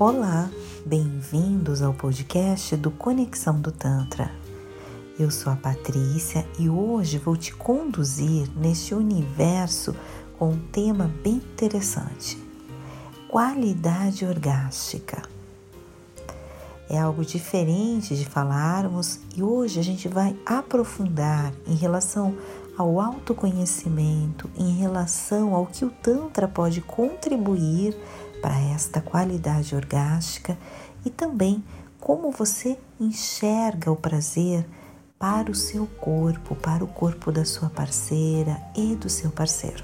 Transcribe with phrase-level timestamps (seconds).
[0.00, 0.48] Olá,
[0.86, 4.30] bem-vindos ao podcast do Conexão do Tantra.
[5.18, 9.96] Eu sou a Patrícia e hoje vou te conduzir neste universo
[10.38, 12.40] com um tema bem interessante:
[13.28, 15.20] qualidade orgástica.
[16.88, 22.36] É algo diferente de falarmos e hoje a gente vai aprofundar em relação
[22.78, 27.96] ao autoconhecimento, em relação ao que o Tantra pode contribuir
[28.40, 30.56] para esta qualidade orgástica
[31.04, 31.62] e também
[32.00, 34.66] como você enxerga o prazer
[35.18, 39.82] para o seu corpo, para o corpo da sua parceira e do seu parceiro.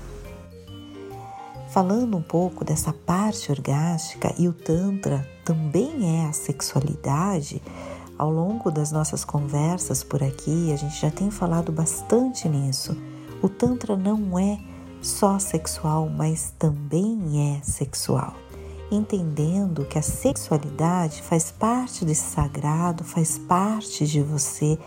[1.70, 7.60] Falando um pouco dessa parte orgástica e o Tantra também é a sexualidade,
[8.16, 12.96] ao longo das nossas conversas por aqui, a gente já tem falado bastante nisso.
[13.42, 14.56] O Tantra não é
[15.02, 18.43] só sexual, mas também é sexual
[18.94, 24.78] entendendo que a sexualidade faz parte desse sagrado, faz parte de você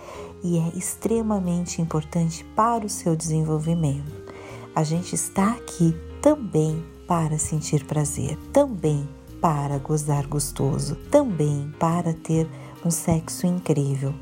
[0.44, 4.34] e é extremamente importante para o seu desenvolvimento.
[4.76, 9.08] A gente está aqui também para sentir prazer, também
[9.42, 12.48] para gozar gostoso, também para ter
[12.86, 14.14] um sexo incrível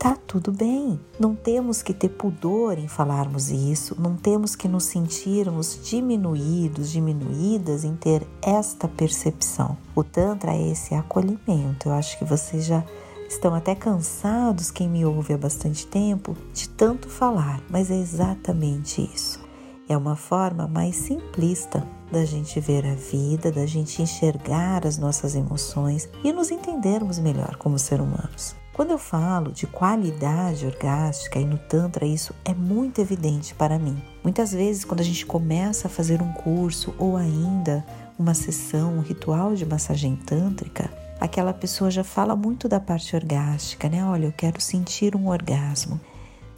[0.00, 0.98] tá tudo bem.
[1.18, 7.84] Não temos que ter pudor em falarmos isso, não temos que nos sentirmos diminuídos, diminuídas
[7.84, 9.76] em ter esta percepção.
[9.94, 11.90] O Tantra é esse acolhimento.
[11.90, 12.82] Eu acho que vocês já
[13.28, 19.08] estão até cansados, quem me ouve há bastante tempo, de tanto falar, mas é exatamente
[19.14, 19.38] isso.
[19.86, 25.34] É uma forma mais simplista da gente ver a vida, da gente enxergar as nossas
[25.34, 28.59] emoções e nos entendermos melhor como ser humanos.
[28.80, 34.02] Quando eu falo de qualidade orgástica e no Tantra, isso é muito evidente para mim.
[34.24, 37.84] Muitas vezes, quando a gente começa a fazer um curso ou ainda
[38.18, 40.90] uma sessão, um ritual de massagem tântrica,
[41.20, 44.02] aquela pessoa já fala muito da parte orgástica, né?
[44.02, 46.00] Olha, eu quero sentir um orgasmo.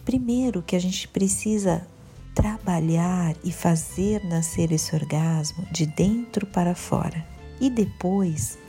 [0.04, 1.84] Primeiro que a gente precisa
[2.36, 7.26] trabalhar e fazer nascer esse orgasmo de dentro para fora.
[7.60, 8.61] E depois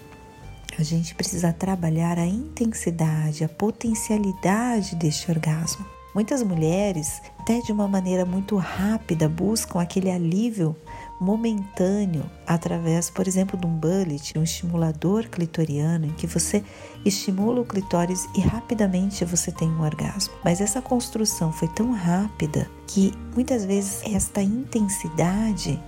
[0.79, 5.85] a gente precisa trabalhar a intensidade, a potencialidade deste orgasmo.
[6.13, 10.75] Muitas mulheres, até de uma maneira muito rápida, buscam aquele alívio
[11.19, 16.63] momentâneo através, por exemplo, de um bullet, um estimulador clitoriano, em que você
[17.03, 20.35] estimula o clitóris e rapidamente você tem um orgasmo.
[20.43, 25.81] Mas essa construção foi tão rápida que muitas vezes esta intensidade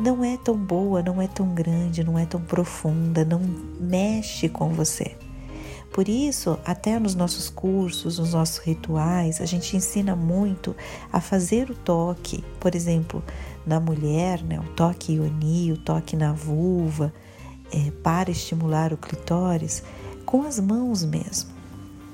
[0.00, 3.40] não é tão boa, não é tão grande, não é tão profunda, não
[3.78, 5.14] mexe com você.
[5.92, 10.74] Por isso, até nos nossos cursos, nos nossos rituais, a gente ensina muito
[11.12, 13.22] a fazer o toque, por exemplo,
[13.66, 17.12] na mulher, né, o toque ioni, o toque na vulva,
[17.72, 19.82] é, para estimular o clitóris,
[20.24, 21.50] com as mãos mesmo.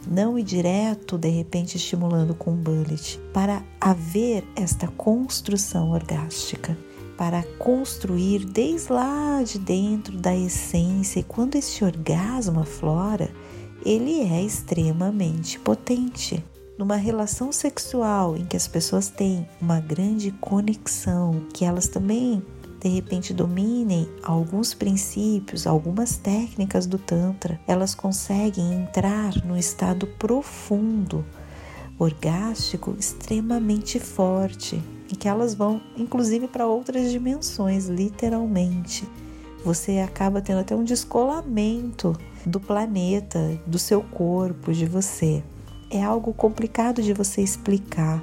[0.08, 6.76] Não ir direto, de repente, estimulando com um bullet, para haver esta construção orgástica
[7.16, 11.20] para construir desde lá de dentro da essência.
[11.20, 13.30] E quando esse orgasmo aflora,
[13.84, 16.44] ele é extremamente potente.
[16.78, 22.42] Numa relação sexual em que as pessoas têm uma grande conexão, que elas também
[22.80, 31.24] de repente dominem alguns princípios, algumas técnicas do Tantra, elas conseguem entrar no estado profundo,
[31.98, 39.08] orgástico, extremamente forte, em que elas vão inclusive para outras dimensões, literalmente.
[39.64, 45.42] Você acaba tendo até um descolamento do planeta, do seu corpo, de você.
[45.90, 48.22] É algo complicado de você explicar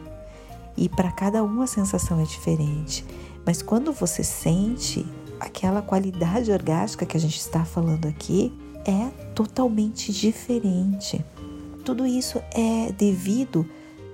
[0.76, 3.06] e para cada um a sensação é diferente.
[3.46, 5.06] Mas quando você sente
[5.40, 8.54] aquela qualidade orgástica que a gente está falando aqui,
[8.86, 11.24] é totalmente diferente.
[11.84, 13.66] Tudo isso é devido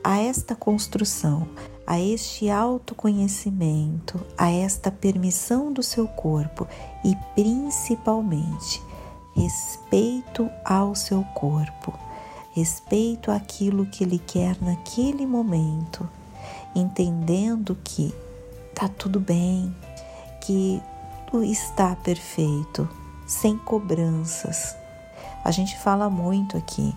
[0.03, 1.47] a esta construção,
[1.89, 6.67] a este autoconhecimento, a esta permissão do seu corpo
[7.03, 8.79] e principalmente
[9.35, 11.91] respeito ao seu corpo,
[12.53, 16.07] respeito àquilo que ele quer naquele momento,
[16.75, 18.13] entendendo que
[18.75, 19.75] tá tudo bem,
[20.41, 20.79] que
[21.31, 22.87] tudo está perfeito,
[23.25, 24.75] sem cobranças.
[25.43, 26.93] A gente fala muito aqui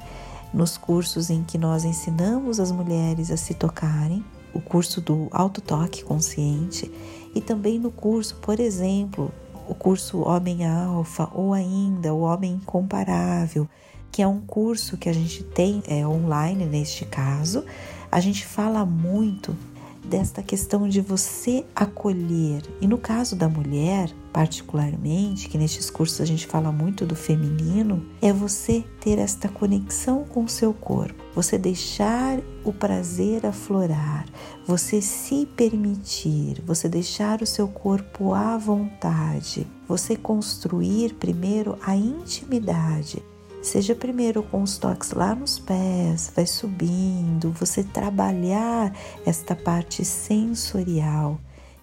[0.53, 4.23] nos cursos em que nós ensinamos as mulheres a se tocarem,
[4.55, 6.91] o curso do autotoque consciente
[7.35, 9.33] e também no curso, por exemplo,
[9.69, 13.69] o curso Homem Alfa ou ainda o Homem Incomparável,
[14.11, 17.65] que é um curso que a gente tem é, online neste caso.
[18.11, 19.57] A gente fala muito
[20.05, 22.63] desta questão de você acolher.
[22.81, 28.05] E no caso da mulher, particularmente, que nestes cursos a gente fala muito do feminino,
[28.21, 34.27] é você ter esta conexão com o seu corpo, você deixar o prazer aflorar,
[34.67, 43.23] você se permitir, você deixar o seu corpo à vontade, você construir primeiro a intimidade
[43.63, 48.93] Seja primeiro com os toques lá nos pés, vai subindo, você trabalhar
[49.25, 51.39] esta parte sensorial.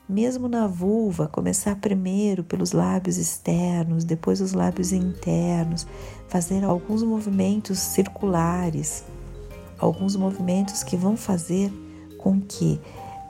[0.08, 5.88] Mesmo na vulva, começar primeiro pelos lábios externos, depois os lábios internos,
[6.28, 9.06] fazer alguns movimentos circulares,
[9.78, 11.72] alguns movimentos que vão fazer
[12.18, 12.78] com que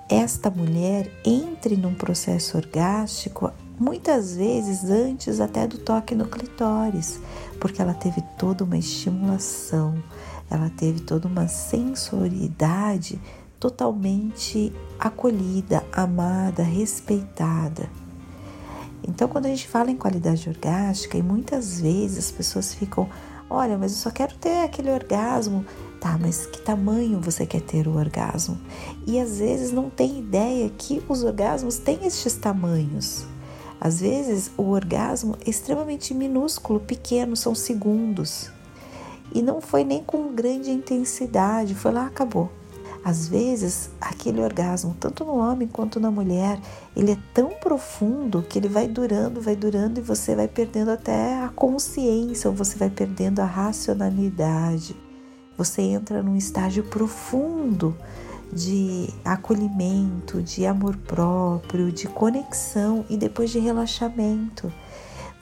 [0.09, 7.19] esta mulher entre num processo orgástico muitas vezes antes até do toque no clitóris,
[7.59, 10.03] porque ela teve toda uma estimulação,
[10.49, 13.19] ela teve toda uma sensoridade
[13.59, 17.89] totalmente acolhida, amada, respeitada.
[19.07, 23.09] Então, quando a gente fala em qualidade orgástica, e muitas vezes as pessoas ficam,
[23.49, 25.65] olha, mas eu só quero ter aquele orgasmo.
[25.99, 28.57] Tá, mas que tamanho você quer ter o orgasmo?
[29.05, 33.25] E às vezes não tem ideia que os orgasmos têm estes tamanhos.
[33.79, 38.51] Às vezes, o orgasmo é extremamente minúsculo, pequeno, são segundos.
[39.33, 42.51] E não foi nem com grande intensidade, foi lá, acabou.
[43.03, 46.59] Às vezes, aquele orgasmo, tanto no homem quanto na mulher,
[46.95, 51.41] ele é tão profundo que ele vai durando, vai durando e você vai perdendo até
[51.41, 54.95] a consciência, ou você vai perdendo a racionalidade.
[55.57, 57.95] Você entra num estágio profundo
[58.51, 64.71] de acolhimento, de amor próprio, de conexão e depois de relaxamento.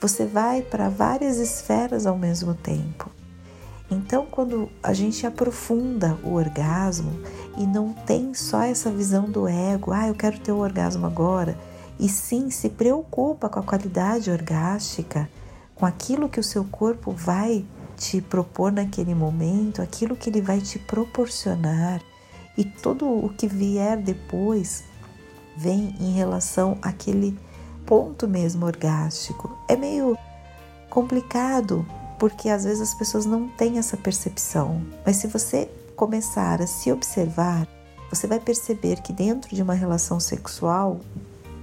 [0.00, 3.10] Você vai para várias esferas ao mesmo tempo.
[3.90, 7.10] Então, quando a gente aprofunda o orgasmo
[7.56, 11.58] e não tem só essa visão do ego, ah, eu quero ter o orgasmo agora,
[11.98, 15.28] e sim se preocupa com a qualidade orgástica,
[15.74, 17.64] com aquilo que o seu corpo vai
[17.96, 22.00] te propor naquele momento, aquilo que ele vai te proporcionar
[22.58, 24.82] e tudo o que vier depois
[25.56, 27.38] vem em relação àquele
[27.86, 29.56] ponto mesmo orgástico.
[29.68, 30.18] É meio
[30.90, 31.86] complicado
[32.18, 36.90] porque às vezes as pessoas não têm essa percepção, mas se você começar a se
[36.90, 37.66] observar,
[38.10, 40.98] você vai perceber que dentro de uma relação sexual,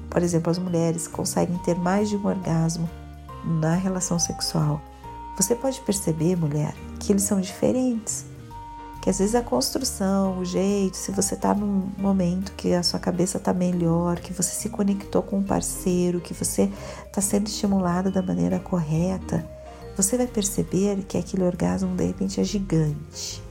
[0.09, 2.89] por exemplo, as mulheres conseguem ter mais de um orgasmo
[3.43, 4.81] na relação sexual.
[5.35, 8.25] Você pode perceber, mulher, que eles são diferentes
[9.05, 12.99] que às vezes a construção, o jeito, se você está num momento que a sua
[12.99, 16.71] cabeça está melhor, que você se conectou com um parceiro, que você
[17.05, 19.47] está sendo estimulada da maneira correta,
[19.95, 23.43] você vai perceber que aquele orgasmo de repente é gigante.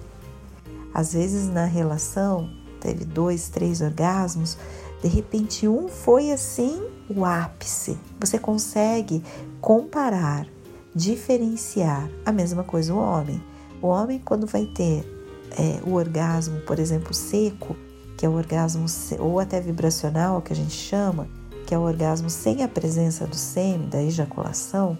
[0.92, 4.58] Às vezes na relação teve dois, três orgasmos,
[5.00, 7.96] de repente um foi assim o ápice.
[8.18, 9.22] Você consegue
[9.60, 10.48] comparar,
[10.92, 13.40] diferenciar a mesma coisa o homem.
[13.80, 15.13] O homem quando vai ter
[15.56, 17.76] é, o orgasmo, por exemplo, seco,
[18.16, 18.86] que é o orgasmo
[19.18, 21.28] ou até vibracional, que a gente chama,
[21.66, 24.98] que é o orgasmo sem a presença do sêmen, da ejaculação,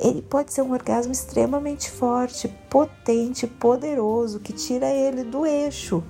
[0.00, 6.02] ele pode ser um orgasmo extremamente forte, potente, poderoso, que tira ele do eixo,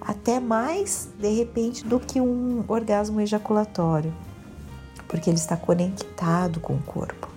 [0.00, 4.12] até mais de repente do que um orgasmo ejaculatório,
[5.06, 7.28] porque ele está conectado com o corpo.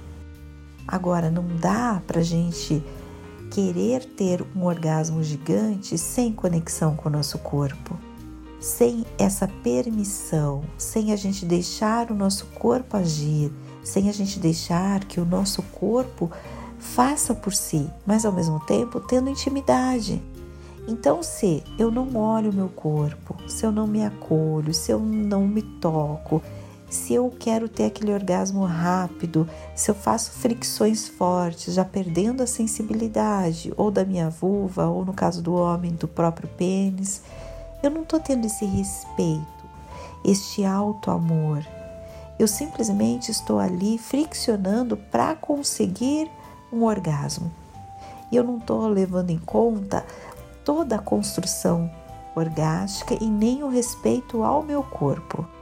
[0.88, 2.84] Agora, não dá para gente
[3.52, 7.98] querer ter um orgasmo gigante sem conexão com o nosso corpo,
[8.60, 13.52] sem essa permissão, sem a gente deixar o nosso corpo agir,
[13.84, 16.30] sem a gente deixar que o nosso corpo
[16.78, 20.22] faça por si, mas ao mesmo tempo tendo intimidade.
[20.88, 25.00] Então, se eu não olho o meu corpo, se eu não me acolho, se eu
[25.00, 26.42] não me toco,
[26.90, 32.48] se eu quero ter aquele orgasmo rápido, se eu faço fricções fortes, já perdendo a
[32.48, 37.22] sensibilidade, ou da minha vulva, ou no caso do homem, do próprio pênis,
[37.84, 39.66] eu não estou tendo esse respeito,
[40.24, 41.66] este alto amor.
[42.40, 46.30] Eu simplesmente estou ali friccionando para conseguir
[46.72, 47.52] um orgasmo.
[48.32, 50.06] E eu não estou levando em conta
[50.64, 51.90] toda a construção
[52.36, 55.57] orgástica e nem o respeito ao meu corpo.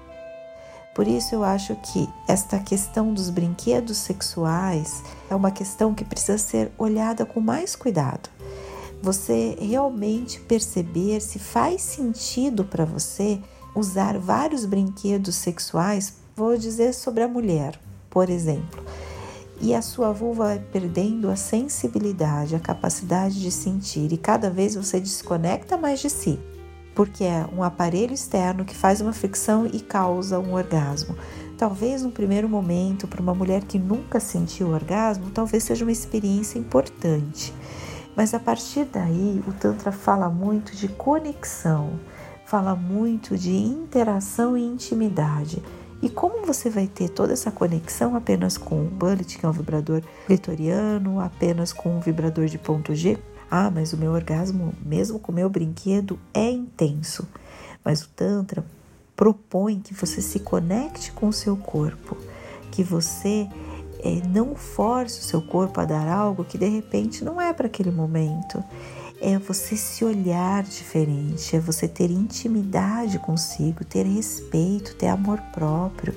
[0.95, 6.37] Por isso eu acho que esta questão dos brinquedos sexuais é uma questão que precisa
[6.37, 8.29] ser olhada com mais cuidado.
[9.03, 13.41] Você realmente perceber se faz sentido para você
[13.75, 17.77] usar vários brinquedos sexuais, vou dizer sobre a mulher,
[18.09, 18.81] por exemplo.
[19.59, 24.75] E a sua vulva vai perdendo a sensibilidade, a capacidade de sentir, e cada vez
[24.75, 26.39] você desconecta mais de si.
[26.95, 31.15] Porque é um aparelho externo que faz uma fricção e causa um orgasmo.
[31.57, 36.57] Talvez no primeiro momento, para uma mulher que nunca sentiu orgasmo, talvez seja uma experiência
[36.57, 37.53] importante.
[38.15, 41.99] Mas a partir daí, o Tantra fala muito de conexão,
[42.45, 45.61] fala muito de interação e intimidade.
[46.01, 49.51] E como você vai ter toda essa conexão apenas com o bullet, que é um
[49.51, 53.17] vibrador clitoriano, apenas com um vibrador de ponto G?
[53.49, 57.27] Ah, mas o meu orgasmo, mesmo com o meu brinquedo, é intenso.
[57.83, 58.65] Mas o Tantra
[59.15, 62.17] propõe que você se conecte com o seu corpo,
[62.71, 63.47] que você
[63.99, 67.67] é, não force o seu corpo a dar algo que de repente não é para
[67.67, 68.63] aquele momento.
[69.21, 76.13] É você se olhar diferente, é você ter intimidade consigo, ter respeito, ter amor próprio.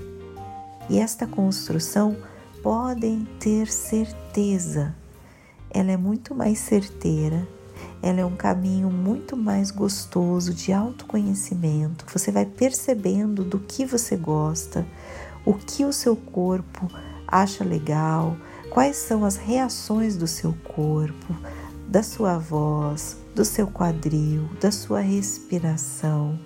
[0.90, 2.16] E esta construção
[2.62, 4.94] podem ter certeza,
[5.70, 7.46] ela é muito mais certeira
[8.02, 12.04] ela é um caminho muito mais gostoso de autoconhecimento.
[12.12, 14.86] Você vai percebendo do que você gosta,
[15.44, 16.88] o que o seu corpo
[17.26, 18.36] acha legal,
[18.70, 21.34] quais são as reações do seu corpo,
[21.88, 26.38] da sua voz, do seu quadril, da sua respiração.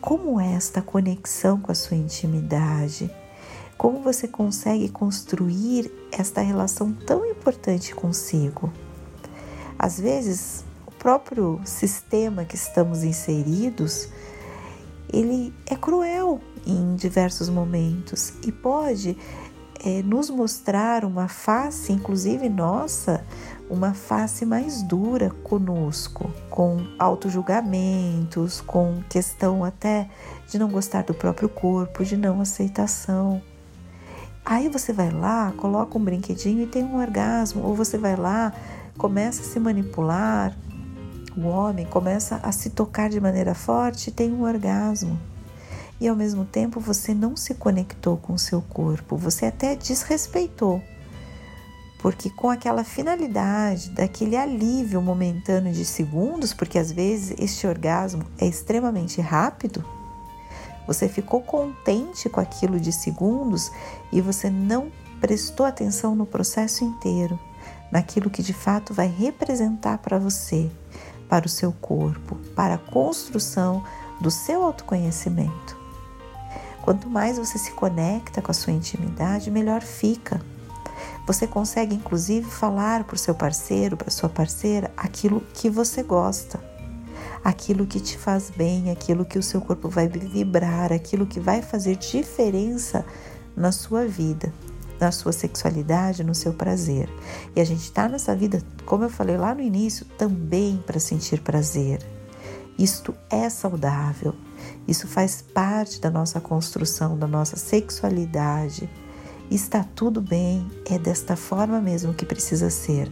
[0.00, 3.10] Como é esta conexão com a sua intimidade?
[3.76, 8.70] Como você consegue construir esta relação tão importante consigo?
[9.78, 14.08] Às vezes, o próprio sistema que estamos inseridos,
[15.10, 19.16] ele é cruel em diversos momentos e pode
[19.82, 23.24] é, nos mostrar uma face, inclusive nossa,
[23.70, 30.10] uma face mais dura conosco, com auto-julgamentos, com questão até
[30.46, 33.40] de não gostar do próprio corpo, de não aceitação.
[34.44, 38.52] Aí você vai lá, coloca um brinquedinho e tem um orgasmo, ou você vai lá,
[38.96, 40.56] começa a se manipular,
[41.36, 45.18] o homem começa a se tocar de maneira forte e tem um orgasmo.
[46.00, 50.82] E ao mesmo tempo você não se conectou com o seu corpo, você até desrespeitou.
[51.98, 58.46] Porque com aquela finalidade, daquele alívio momentâneo de segundos, porque às vezes este orgasmo é
[58.46, 59.84] extremamente rápido,
[60.90, 63.70] você ficou contente com aquilo de segundos
[64.10, 67.38] e você não prestou atenção no processo inteiro
[67.92, 70.68] naquilo que de fato vai representar para você,
[71.28, 73.84] para o seu corpo, para a construção
[74.20, 75.78] do seu autoconhecimento.
[76.82, 80.42] Quanto mais você se conecta com a sua intimidade, melhor fica.
[81.24, 86.58] Você consegue inclusive falar para o seu parceiro, para sua parceira, aquilo que você gosta,
[87.42, 91.62] aquilo que te faz bem, aquilo que o seu corpo vai vibrar, aquilo que vai
[91.62, 93.04] fazer diferença
[93.56, 94.52] na sua vida
[95.00, 97.08] na sua sexualidade, no seu prazer.
[97.56, 101.40] E a gente está nessa vida, como eu falei lá no início, também para sentir
[101.40, 102.00] prazer.
[102.78, 104.34] Isto é saudável,
[104.86, 108.88] isso faz parte da nossa construção, da nossa sexualidade.
[109.50, 113.10] Está tudo bem, é desta forma mesmo que precisa ser.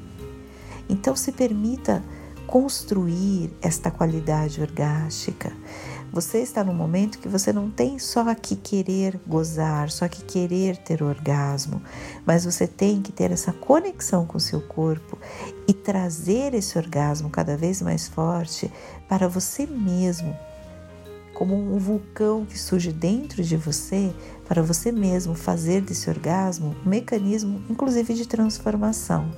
[0.88, 2.02] Então se permita
[2.48, 5.52] construir esta qualidade orgástica.
[6.10, 10.78] Você está num momento que você não tem só que querer gozar, só que querer
[10.78, 11.82] ter orgasmo,
[12.24, 15.18] mas você tem que ter essa conexão com o seu corpo
[15.68, 18.72] e trazer esse orgasmo cada vez mais forte
[19.06, 20.34] para você mesmo,
[21.38, 24.12] como um vulcão que surge dentro de você,
[24.48, 29.30] para você mesmo fazer desse orgasmo um mecanismo, inclusive, de transformação.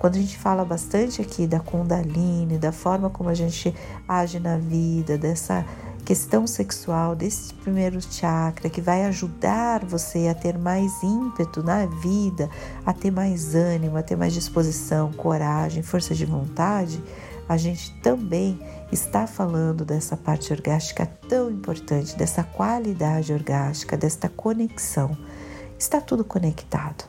[0.00, 3.72] Quando a gente fala bastante aqui da Kundalini, da forma como a gente
[4.08, 5.64] age na vida, dessa
[6.04, 12.50] questão sexual, desse primeiro chakra que vai ajudar você a ter mais ímpeto na vida,
[12.84, 17.00] a ter mais ânimo, a ter mais disposição, coragem, força de vontade,
[17.48, 18.58] a gente também
[18.94, 25.16] está falando dessa parte orgástica tão importante, dessa qualidade orgástica, desta conexão.
[25.78, 27.04] Está tudo conectado.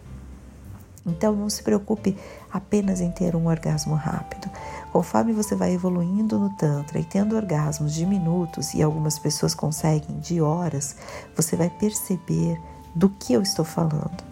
[1.06, 2.18] Então não se preocupe
[2.52, 4.50] apenas em ter um orgasmo rápido.
[4.92, 10.20] Conforme você vai evoluindo no Tantra e tendo orgasmos de minutos, e algumas pessoas conseguem
[10.20, 10.96] de horas,
[11.36, 12.60] você vai perceber
[12.96, 14.24] do que eu estou falando.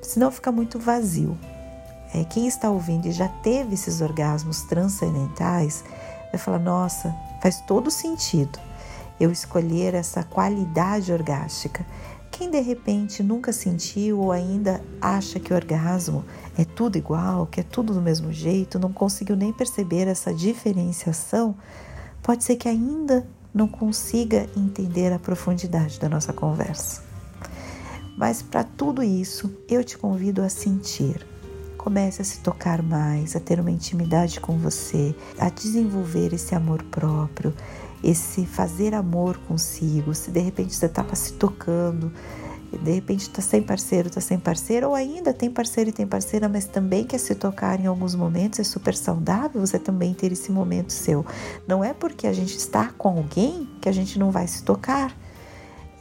[0.00, 1.36] Senão fica muito vazio.
[2.14, 5.82] É, quem está ouvindo e já teve esses orgasmos transcendentais
[6.34, 8.58] vai falar: nossa, faz todo sentido
[9.18, 11.86] eu escolher essa qualidade orgástica.
[12.30, 16.24] Quem de repente nunca sentiu ou ainda acha que o orgasmo
[16.58, 21.54] é tudo igual, que é tudo do mesmo jeito, não conseguiu nem perceber essa diferenciação,
[22.20, 27.02] pode ser que ainda não consiga entender a profundidade da nossa conversa.
[28.18, 31.33] Mas para tudo isso, eu te convido a sentir.
[31.84, 36.82] Comece a se tocar mais, a ter uma intimidade com você, a desenvolver esse amor
[36.84, 37.52] próprio
[38.04, 40.14] esse fazer amor consigo.
[40.14, 42.12] Se de repente você estava se tocando,
[42.70, 46.48] de repente está sem parceiro, está sem parceiro, ou ainda tem parceiro e tem parceira,
[46.48, 50.52] mas também quer se tocar em alguns momentos, é super saudável você também ter esse
[50.52, 51.24] momento seu.
[51.66, 55.16] Não é porque a gente está com alguém que a gente não vai se tocar.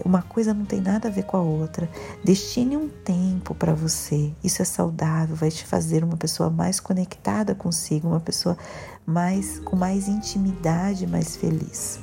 [0.05, 1.89] Uma coisa não tem nada a ver com a outra.
[2.23, 4.33] Destine um tempo para você.
[4.43, 8.57] Isso é saudável, vai te fazer uma pessoa mais conectada consigo, uma pessoa
[9.05, 11.99] mais com mais intimidade, mais feliz.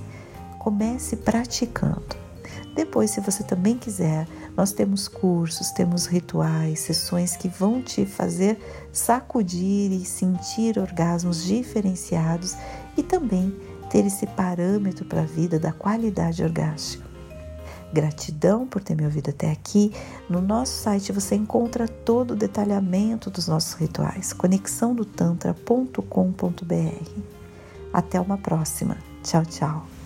[0.59, 2.21] Comece praticando.
[2.75, 4.27] Depois, se você também quiser,
[4.57, 8.59] nós temos cursos, temos rituais, sessões que vão te fazer
[8.93, 12.57] sacudir e sentir orgasmos diferenciados
[12.97, 13.55] e também
[13.91, 17.10] ter esse parâmetro para a vida da qualidade orgástica.
[17.93, 19.93] Gratidão por ter me ouvido até aqui.
[20.29, 24.33] No nosso site você encontra todo o detalhamento dos nossos rituais.
[24.33, 27.11] conexãodotantra.com.br.
[27.93, 28.97] Até uma próxima.
[29.23, 30.00] Tchau, tchau.